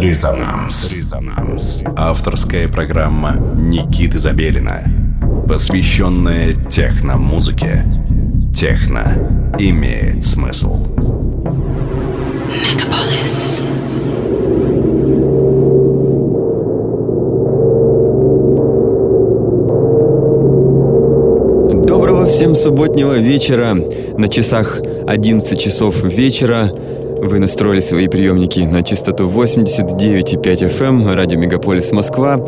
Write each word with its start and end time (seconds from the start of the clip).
Резонанс. 0.00 0.90
Резонанс. 0.92 1.82
Авторская 1.94 2.68
программа 2.68 3.36
Никиты 3.36 4.18
Забелина, 4.18 4.82
посвященная 5.46 6.54
техно-музыке. 6.54 7.84
Техно 8.56 9.52
имеет 9.58 10.24
смысл. 10.24 10.86
Мегаполис. 12.48 13.62
Доброго 21.84 22.24
всем 22.24 22.54
субботнего 22.54 23.18
вечера. 23.18 23.74
На 24.16 24.28
часах 24.30 24.78
11 25.06 25.60
часов 25.60 26.02
вечера. 26.04 26.70
Вы 27.22 27.38
настроили 27.38 27.80
свои 27.80 28.08
приемники 28.08 28.60
на 28.60 28.82
частоту 28.82 29.28
89,5 29.28 30.42
FM, 30.42 31.02
эм, 31.02 31.14
радио 31.14 31.38
Мегаполис 31.38 31.92
Москва. 31.92 32.40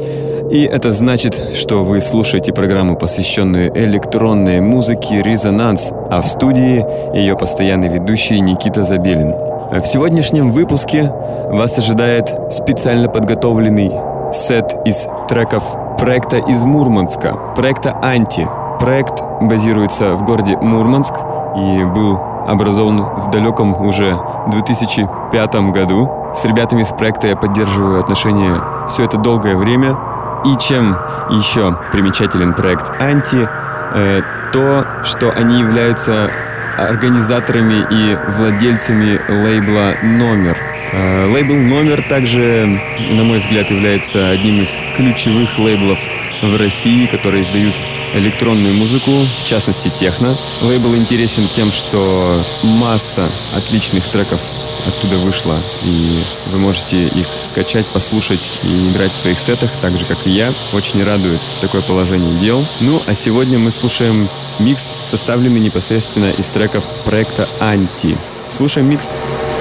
И 0.50 0.62
это 0.64 0.94
значит, 0.94 1.38
что 1.54 1.84
вы 1.84 2.00
слушаете 2.00 2.54
программу, 2.54 2.96
посвященную 2.96 3.70
электронной 3.76 4.60
музыке 4.60 5.20
«Резонанс», 5.20 5.90
а 6.10 6.22
в 6.22 6.26
студии 6.26 6.84
ее 7.14 7.36
постоянный 7.36 7.90
ведущий 7.90 8.40
Никита 8.40 8.82
Забелин. 8.82 9.34
В 9.72 9.84
сегодняшнем 9.84 10.52
выпуске 10.52 11.12
вас 11.50 11.76
ожидает 11.76 12.34
специально 12.50 13.08
подготовленный 13.08 13.92
сет 14.32 14.74
из 14.86 15.06
треков 15.28 15.64
проекта 15.98 16.38
из 16.38 16.62
Мурманска, 16.62 17.36
проекта 17.54 17.94
«Анти». 18.02 18.48
Проект 18.80 19.22
базируется 19.42 20.14
в 20.14 20.24
городе 20.24 20.56
Мурманск 20.56 21.14
и 21.56 21.84
был 21.84 22.31
образован 22.46 23.02
в 23.02 23.30
далеком 23.30 23.74
уже 23.74 24.18
2005 24.48 25.54
году. 25.72 26.10
С 26.34 26.44
ребятами 26.44 26.82
из 26.82 26.88
проекта 26.88 27.28
я 27.28 27.36
поддерживаю 27.36 28.00
отношения 28.00 28.56
все 28.88 29.04
это 29.04 29.16
долгое 29.18 29.56
время. 29.56 29.96
И 30.44 30.56
чем 30.56 30.98
еще 31.30 31.76
примечателен 31.92 32.52
проект 32.54 32.90
«Анти», 33.00 33.48
э, 33.94 34.20
то, 34.52 34.84
что 35.04 35.30
они 35.30 35.60
являются 35.60 36.30
организаторами 36.76 37.86
и 37.90 38.18
владельцами 38.38 39.20
лейбла 39.28 39.94
«Номер». 40.02 40.56
Э, 40.92 41.26
лейбл 41.26 41.54
«Номер» 41.54 42.02
также, 42.08 42.80
на 43.10 43.22
мой 43.22 43.38
взгляд, 43.38 43.70
является 43.70 44.30
одним 44.30 44.62
из 44.62 44.78
ключевых 44.96 45.58
лейблов 45.58 45.98
в 46.42 46.56
России, 46.58 47.06
которые 47.06 47.42
издают 47.42 47.80
электронную 48.14 48.74
музыку, 48.74 49.26
в 49.40 49.44
частности 49.44 49.88
техно. 49.88 50.36
Лейбл 50.60 50.94
интересен 50.96 51.48
тем, 51.48 51.72
что 51.72 52.44
масса 52.62 53.28
отличных 53.54 54.08
треков 54.08 54.40
оттуда 54.86 55.18
вышла, 55.18 55.56
и 55.84 56.24
вы 56.50 56.58
можете 56.58 57.06
их 57.06 57.26
скачать, 57.40 57.86
послушать 57.86 58.52
и 58.64 58.90
играть 58.90 59.12
в 59.12 59.16
своих 59.16 59.38
сетах, 59.38 59.70
так 59.80 59.96
же, 59.96 60.06
как 60.06 60.26
и 60.26 60.30
я. 60.30 60.52
Очень 60.72 61.04
радует 61.04 61.40
такое 61.60 61.82
положение 61.82 62.38
дел. 62.38 62.66
Ну, 62.80 63.02
а 63.06 63.14
сегодня 63.14 63.58
мы 63.58 63.70
слушаем 63.70 64.28
микс, 64.58 64.98
составленный 65.02 65.60
непосредственно 65.60 66.30
из 66.30 66.48
треков 66.50 66.84
проекта 67.04 67.48
«Анти». 67.60 68.16
Слушаем 68.50 68.88
микс. 68.90 69.12
Резонанс. 69.12 69.51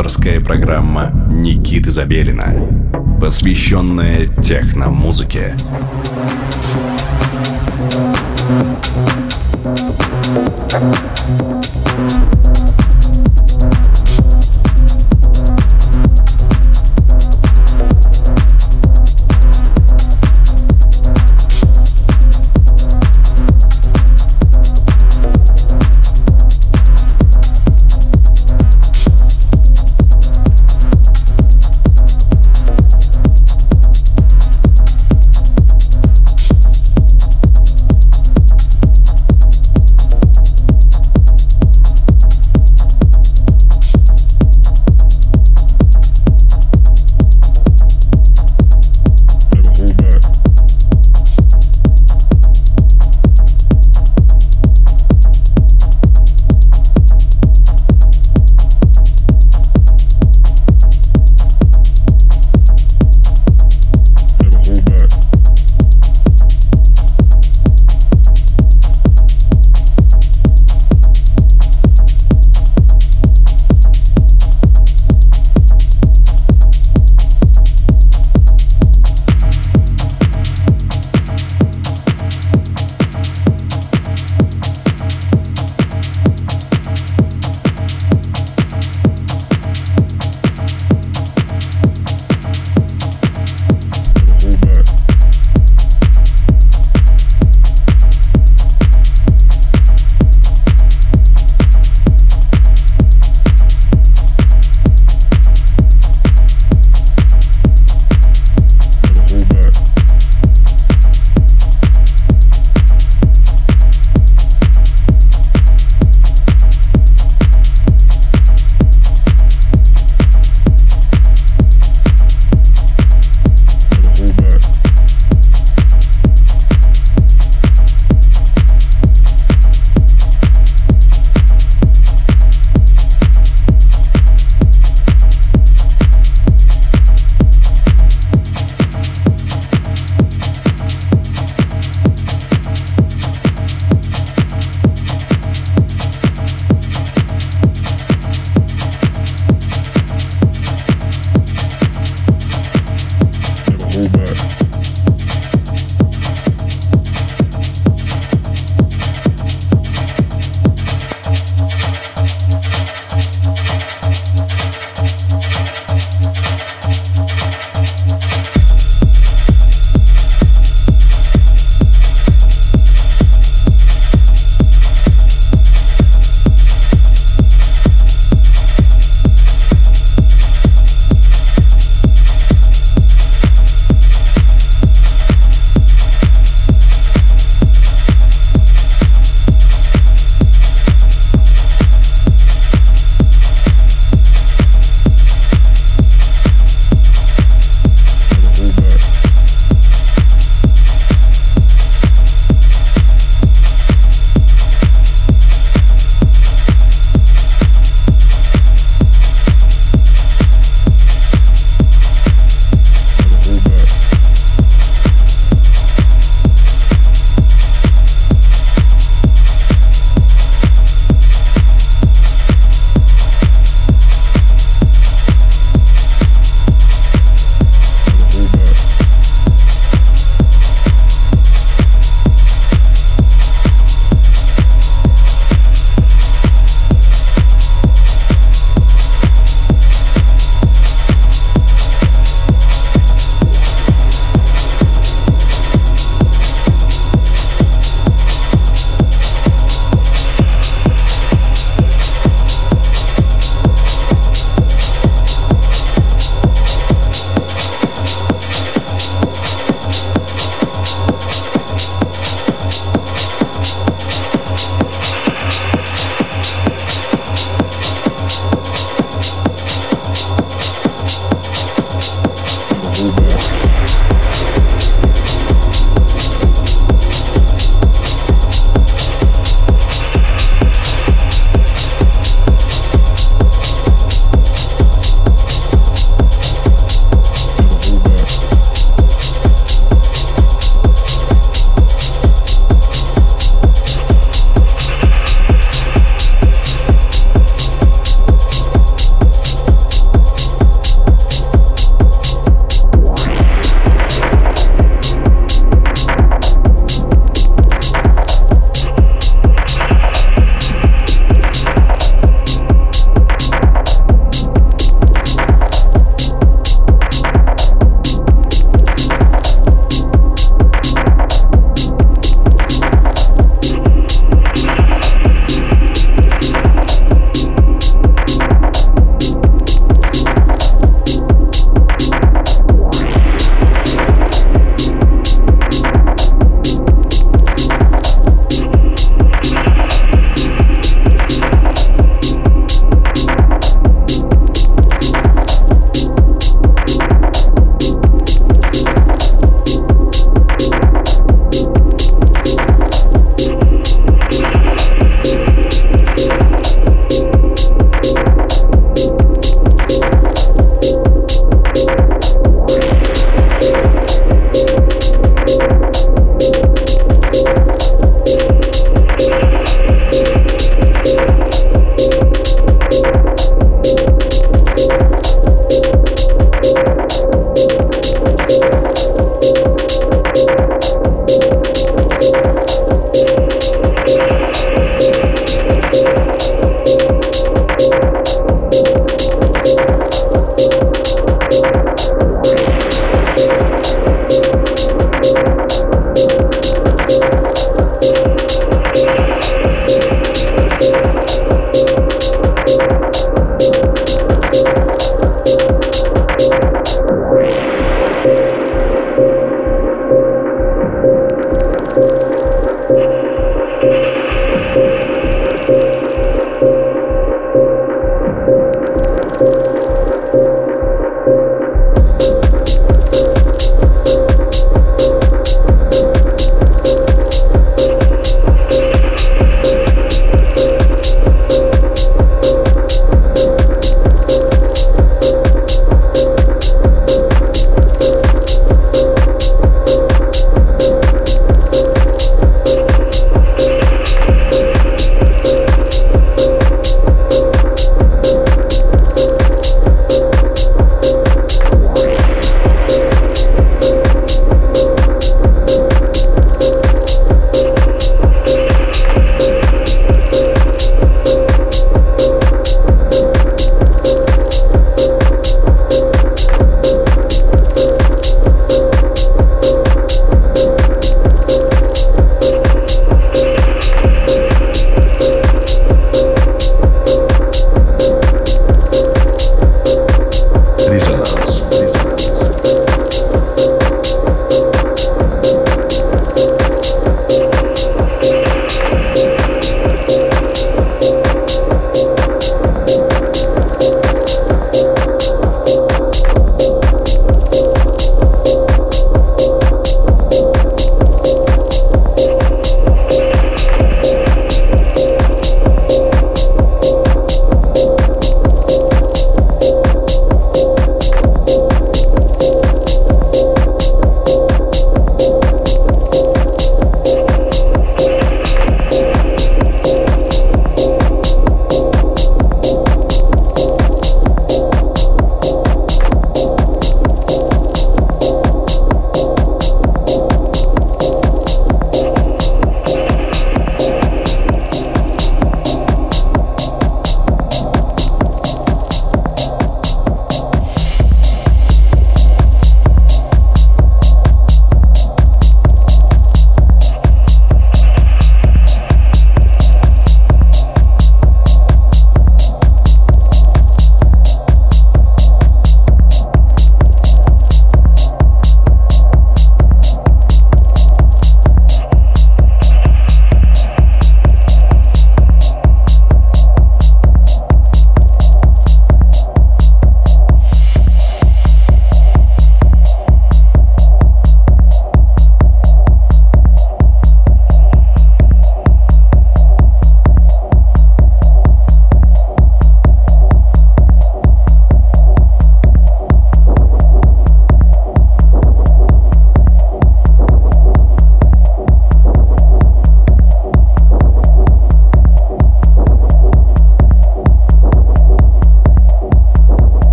Авторская 0.00 0.40
программа 0.40 1.12
Никиты 1.30 1.90
Забелина, 1.90 2.54
посвященная 3.20 4.24
техномузыке. 4.42 5.54
Thank 5.58 6.09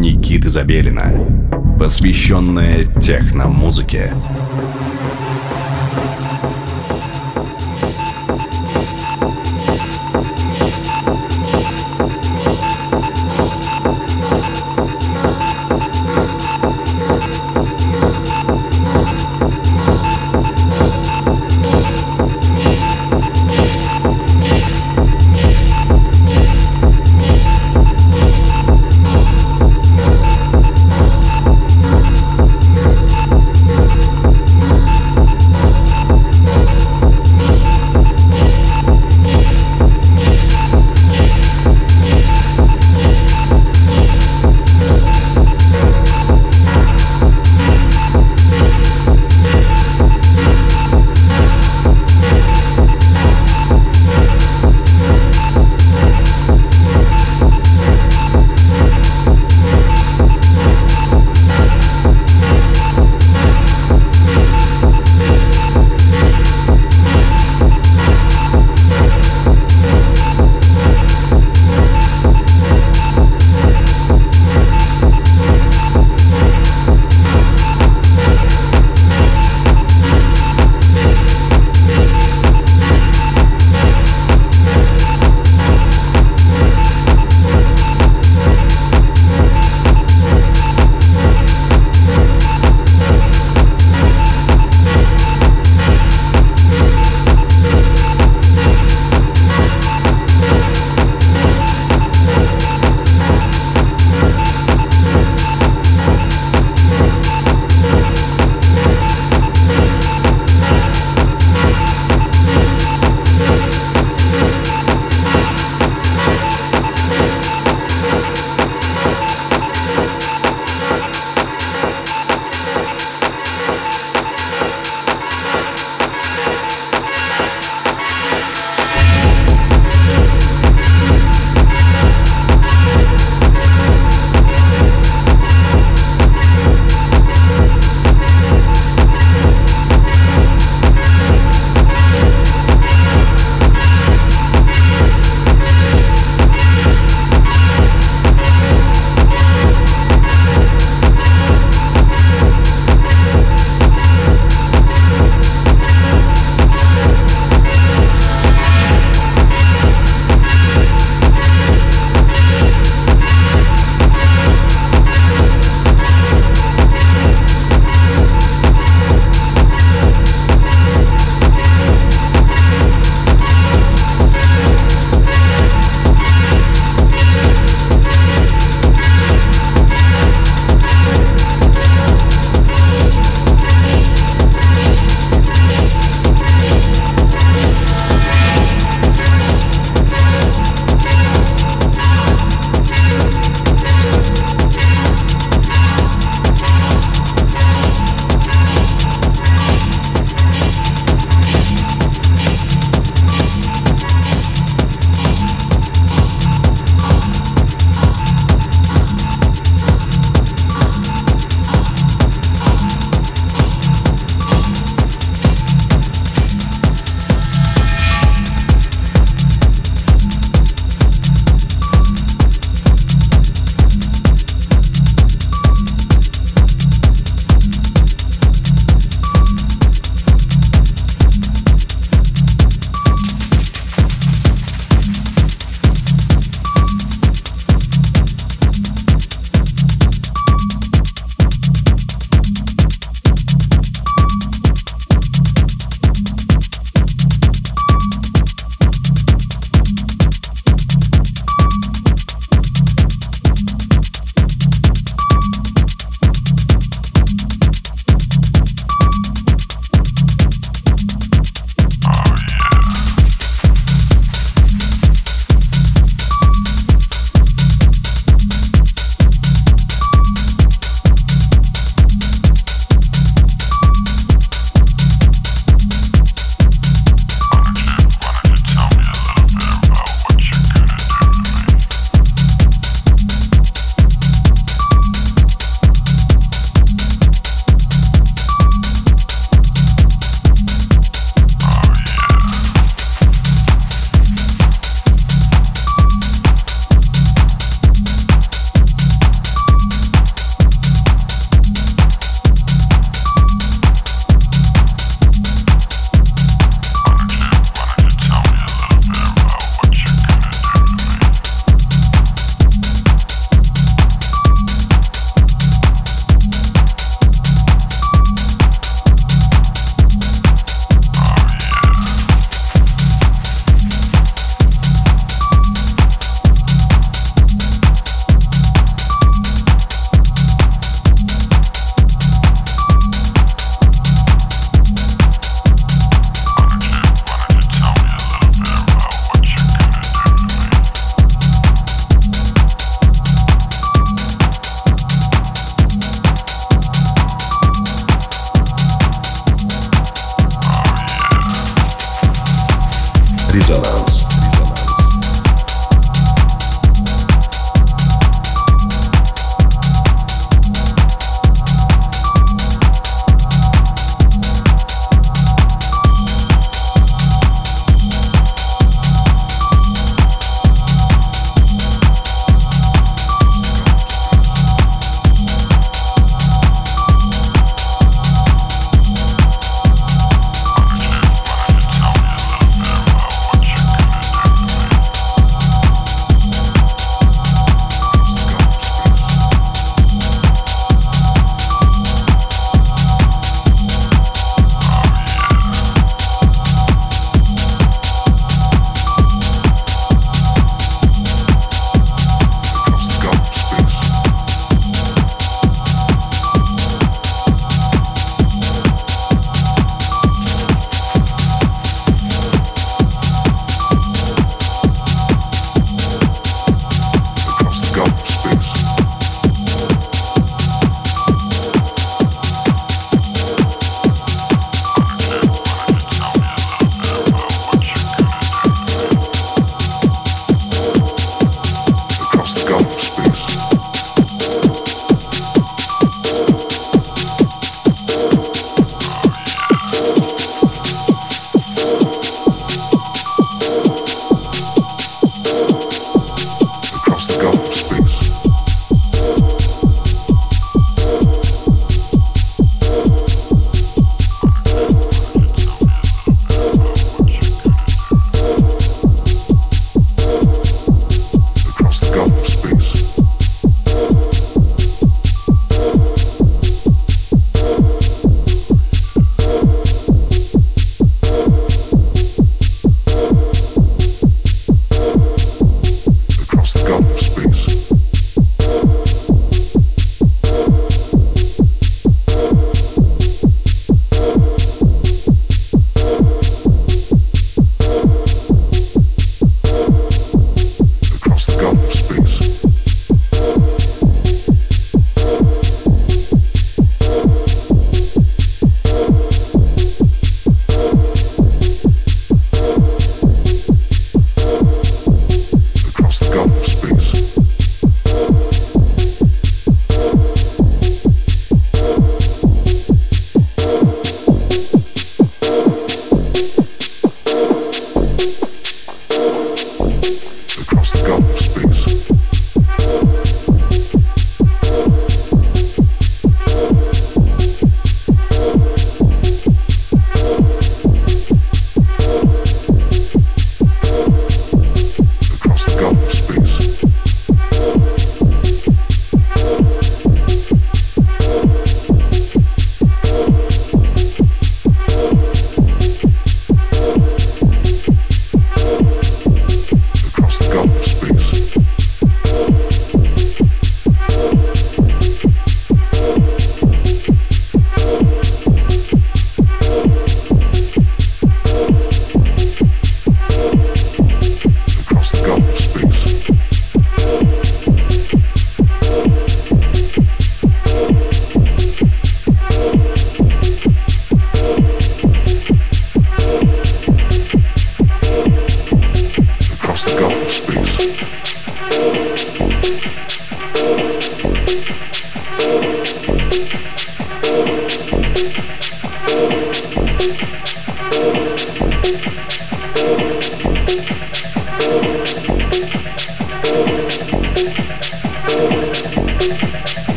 Никиты 0.00 0.48
Забелина, 0.48 1.12
посвященная 1.78 2.84
техномузыке. 2.84 4.10
музыке 4.14 4.69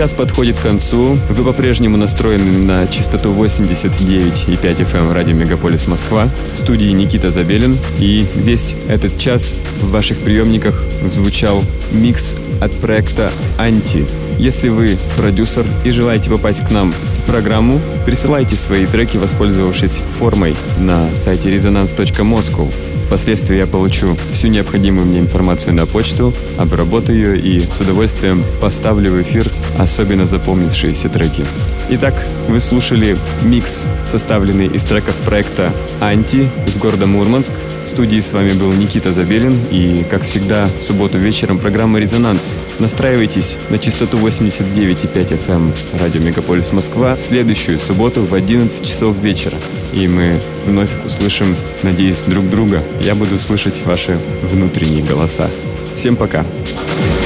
час 0.00 0.14
подходит 0.14 0.58
к 0.58 0.62
концу. 0.62 1.18
Вы 1.28 1.44
по-прежнему 1.44 1.98
настроены 1.98 2.52
на 2.52 2.86
частоту 2.86 3.34
89,5 3.34 4.56
FM 4.58 4.98
эм 4.98 5.12
радио 5.12 5.34
Мегаполис 5.34 5.86
Москва. 5.86 6.30
В 6.54 6.56
студии 6.56 6.88
Никита 6.88 7.30
Забелин. 7.30 7.76
И 7.98 8.26
весь 8.34 8.74
этот 8.88 9.18
час 9.18 9.58
в 9.82 9.90
ваших 9.90 10.20
приемниках 10.20 10.82
звучал 11.06 11.62
микс 11.92 12.34
от 12.62 12.72
проекта 12.76 13.30
«Анти». 13.58 14.06
Если 14.38 14.70
вы 14.70 14.96
продюсер 15.18 15.66
и 15.84 15.90
желаете 15.90 16.30
попасть 16.30 16.66
к 16.66 16.70
нам 16.70 16.94
в 17.18 17.26
программу, 17.26 17.78
присылайте 18.06 18.56
свои 18.56 18.86
треки, 18.86 19.18
воспользовавшись 19.18 20.00
формой 20.18 20.56
на 20.78 21.14
сайте 21.14 21.54
resonance.moscow. 21.54 22.72
Впоследствии 23.10 23.56
я 23.56 23.66
получу 23.66 24.16
всю 24.32 24.46
необходимую 24.46 25.04
мне 25.04 25.18
информацию 25.18 25.74
на 25.74 25.84
почту, 25.84 26.32
обработаю 26.56 27.34
ее 27.34 27.40
и 27.40 27.60
с 27.60 27.80
удовольствием 27.80 28.44
поставлю 28.60 29.10
в 29.10 29.22
эфир 29.22 29.50
особенно 29.76 30.26
запомнившиеся 30.26 31.08
треки. 31.08 31.44
Итак, 31.88 32.24
вы 32.46 32.60
слушали 32.60 33.16
микс, 33.42 33.88
составленный 34.06 34.68
из 34.68 34.84
треков 34.84 35.16
проекта 35.24 35.72
«Анти» 35.98 36.48
из 36.68 36.78
города 36.78 37.06
Мурманск. 37.06 37.52
В 37.84 37.88
студии 37.90 38.20
с 38.20 38.32
вами 38.32 38.52
был 38.52 38.72
Никита 38.72 39.12
Забелин 39.12 39.58
и, 39.72 40.04
как 40.08 40.22
всегда, 40.22 40.70
в 40.78 40.80
субботу 40.80 41.18
вечером 41.18 41.58
программа 41.58 41.98
«Резонанс». 41.98 42.54
Настраивайтесь 42.78 43.58
на 43.70 43.80
частоту 43.80 44.18
89,5 44.18 45.12
FM 45.12 45.48
эм 45.48 45.74
радио 45.98 46.20
Мегаполис 46.20 46.70
Москва 46.70 47.16
в 47.16 47.20
следующую 47.20 47.80
субботу 47.80 48.22
в 48.22 48.34
11 48.34 48.86
часов 48.86 49.16
вечера. 49.16 49.56
И 49.92 50.06
мы 50.06 50.40
вновь 50.66 50.90
услышим, 51.04 51.56
надеюсь, 51.82 52.22
друг 52.22 52.48
друга. 52.48 52.82
Я 53.00 53.14
буду 53.14 53.38
слышать 53.38 53.84
ваши 53.84 54.18
внутренние 54.42 55.04
голоса. 55.04 55.50
Всем 55.94 56.16
пока. 56.16 56.40
Thank 56.40 57.19